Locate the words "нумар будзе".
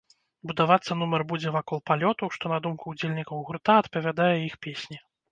1.01-1.49